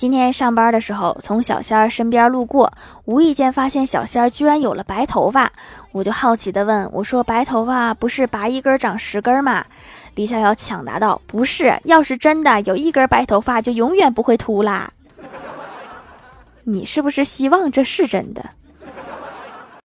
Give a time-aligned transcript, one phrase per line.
[0.00, 2.72] 今天上班的时候，从小仙儿身边路过，
[3.04, 5.52] 无意间发现小仙儿居然有了白头发，
[5.92, 9.62] 我就好奇的问我说：“白头发不是拔一根长十根吗？”
[10.16, 14.90] 李逍遥抢答道：“不是，要是真的有一根白头发，就永远不会秃啦。
[16.64, 18.42] ”你是不是希望这是真的？